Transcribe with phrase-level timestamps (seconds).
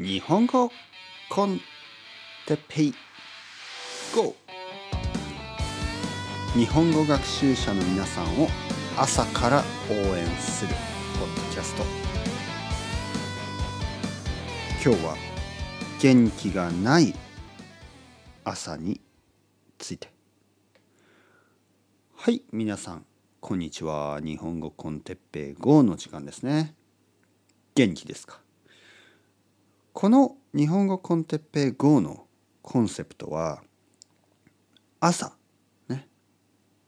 [0.00, 0.70] 日本語
[1.28, 1.60] コン
[2.46, 2.94] テペイ。
[4.14, 4.36] GO!
[6.54, 8.46] 日本語学習者の皆さんを
[8.96, 10.72] 朝から応援する
[11.18, 11.82] ポッドキャスト。
[14.84, 15.16] 今日は
[16.00, 17.12] 元気がない
[18.44, 19.00] 朝に
[19.78, 20.12] ついて。
[22.14, 23.04] はい皆さん
[23.40, 24.20] こんにちは。
[24.22, 26.76] 日本語コンテッペイ GO の時間ですね。
[27.74, 28.38] 元気ですか？
[30.00, 32.28] この日本語コンテッペイ GO の
[32.62, 33.64] コンセプトは
[35.00, 35.32] 朝
[35.88, 36.06] ね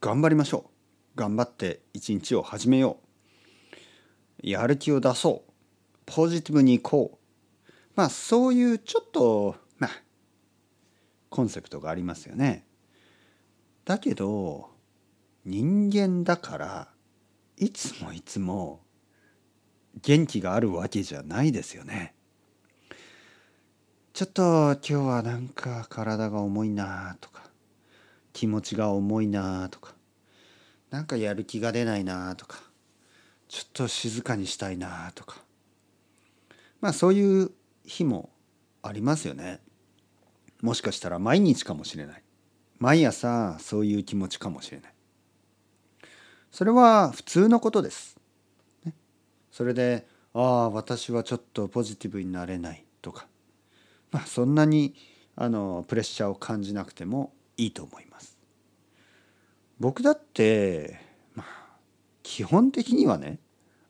[0.00, 1.18] 頑張りましょう。
[1.18, 2.98] 頑張って一日を始めよ
[4.44, 4.48] う。
[4.48, 5.52] やる気を出そう。
[6.06, 7.70] ポジティブにいこう。
[7.96, 9.90] まあそういうちょっとまあ
[11.30, 12.64] コンセプトがありますよね。
[13.84, 14.70] だけど
[15.44, 16.88] 人間だから
[17.56, 18.82] いつもいつも
[20.00, 22.14] 元気があるわけじゃないですよね。
[24.12, 27.44] ちょっと今日はなんか体が重いなとか
[28.32, 29.94] 気持ちが重いなとか
[30.90, 32.58] なんかやる気が出ないなとか
[33.48, 35.38] ちょっと静かにしたいなとか
[36.80, 37.50] まあそういう
[37.84, 38.30] 日も
[38.82, 39.60] ありますよね。
[40.62, 42.22] もしかしたら毎日かもしれない。
[42.78, 44.94] 毎朝そういう気持ちかもしれない。
[46.50, 48.18] それは普通のことです。
[48.84, 48.94] ね、
[49.50, 53.28] それで「ああ私はちょっとポジティブになれない」とか
[54.10, 54.94] まあそんなに
[55.36, 58.38] あのプレッシャーを感じなくてもいいと思います。
[59.78, 61.00] 僕だって、
[61.34, 61.46] まあ、
[62.22, 63.38] 基本的にはね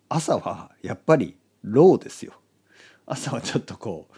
[0.08, 2.34] 朝はやっぱりローですよ。
[3.06, 4.14] 朝はちょっとこう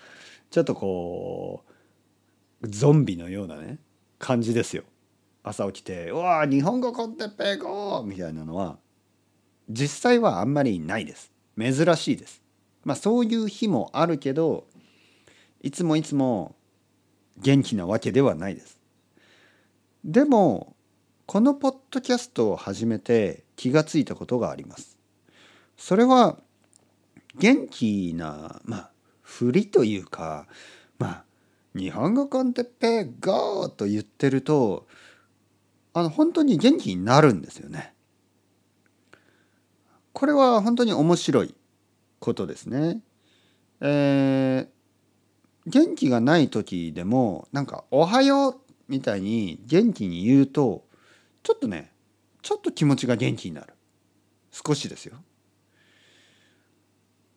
[0.51, 1.65] ちょっとこ
[2.61, 3.79] うゾンビのようなね
[4.19, 4.85] 感じですよ。
[5.43, 8.79] 朝起きて「うわ日本語コンテッペイゴー!」みたいなのは
[9.69, 11.33] 実際はあんまりないです。
[11.59, 12.43] 珍しいです。
[12.85, 14.67] まあそういう日もあるけど
[15.63, 16.57] いつもいつも
[17.39, 18.79] 元気なわけではないです。
[20.05, 20.77] でも
[21.27, 24.99] このポッドキャストを始めて気がついたことがあります。
[25.77, 26.39] それは
[27.39, 28.91] 元気なまあ
[29.23, 30.47] 振りというか
[30.99, 31.25] まあ
[31.75, 34.87] 日本語コンテッペイゴーと言ってると
[35.95, 37.95] あの本当に元気になるんですよね。
[40.13, 41.55] これは本当に面白い
[42.19, 43.01] ことですね。
[43.81, 44.72] えー、
[45.67, 50.87] 元気がない時でもなんか「おはよう」みたいに元気に言うと
[51.43, 51.93] ちょっとね
[52.43, 53.75] ちょっと気持ちが元気になる
[54.51, 55.23] 少しですよ。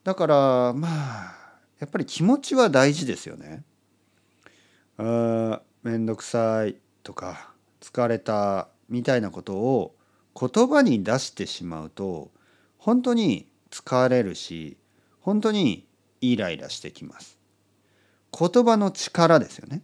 [0.03, 3.63] だからまあやっぱり気持ちは大事ですよね。
[4.97, 9.95] あめんどくさいとか疲れたみたいなことを
[10.39, 12.31] 言葉に出してしまうと
[12.77, 14.77] 本当に疲れるし
[15.19, 15.87] 本当に
[16.21, 17.39] イライラしてきます。
[18.37, 19.81] 言葉の力ですよね。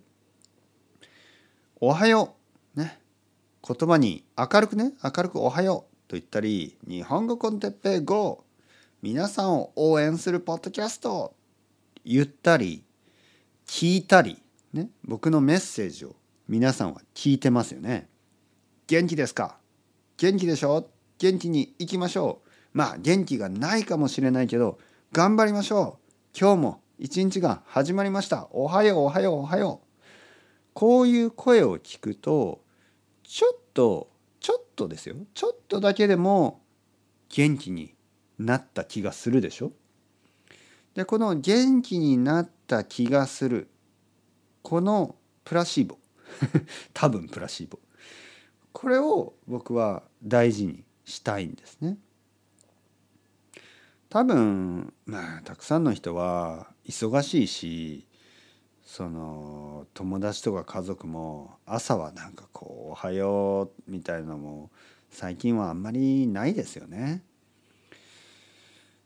[1.79, 2.35] おはよ
[2.75, 2.79] う。
[2.79, 2.99] ね。
[3.65, 8.43] 言葉に明るくね、明るくおはようと言ったり、日本語コンテッペイ GO!
[9.01, 11.33] 皆さんを応援するポッドキャスト
[12.03, 12.83] 言ったり、
[13.65, 14.41] 聞いたり、
[14.73, 14.89] ね。
[15.05, 16.15] 僕のメッセージを
[16.47, 18.09] 皆さんは聞いてますよね。
[18.87, 19.57] 元気ですか？
[20.17, 20.89] 元気でしょ？
[21.17, 22.49] 元気に行きましょう。
[22.73, 24.77] まあ元気がないかもしれないけど
[25.11, 26.37] 頑張りましょう。
[26.37, 28.47] 今日も一日が始まりました。
[28.51, 29.87] おはようおはようおはよう。
[30.73, 32.61] こういう声を聞くと
[33.23, 35.15] ちょっとちょっとですよ。
[35.33, 36.61] ちょっとだけでも
[37.29, 37.95] 元気に
[38.37, 39.71] なった気がするでしょ
[40.93, 43.67] でこの元気になった気がする
[44.61, 45.97] このプラシーボ
[46.93, 47.79] 多分プラシーボ
[48.73, 51.97] これを僕は大事にしたいんですね。
[54.11, 58.05] 多分まあたくさんの人は忙しいし
[58.83, 64.69] その友達とか家族も朝はなんかこう「おはよう」みたいなのも
[65.11, 67.23] 最近はあんまりないですよね。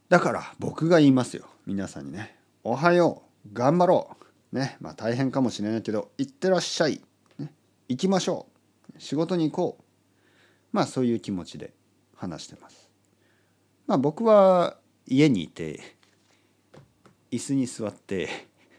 [0.10, 1.46] だから僕が言いますよ。
[1.68, 2.36] 皆さんにね
[2.66, 3.50] 「おはよう。
[3.54, 4.26] 頑張ろう」
[4.58, 4.76] ね。
[4.82, 7.00] まあ大変かもしれないけど「いってらっしゃい」
[7.38, 7.54] ね。
[7.90, 8.48] 行きましょ
[8.98, 9.00] う。
[9.00, 9.84] 仕事に行こう。
[10.72, 11.76] まあそういう気持ちで
[12.16, 12.90] 話してます。
[13.86, 15.82] まあ僕は家にいて
[17.32, 18.30] 椅子に座って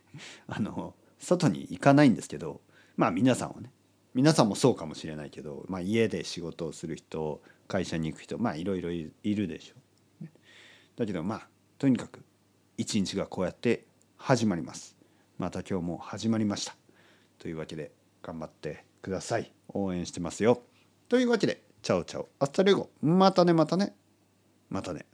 [0.47, 2.61] あの外に行かないんですけど
[2.97, 3.73] まあ皆さんはね
[4.15, 9.75] 皆さんもそうかもしれないけど、まあ、家で仕事をする人会社に行く人まあいろいろいるでしょ
[10.23, 10.29] う。
[10.97, 12.25] だけどまあとにかく
[12.79, 13.87] 一日がこうやって
[14.17, 14.97] 始まります。
[15.37, 16.77] また今日も始まりました。
[17.39, 20.63] というわけで頑張ってください応援してますよ
[21.09, 23.95] というわけで ciao ciao hasta luego またねまたね
[24.69, 25.07] またね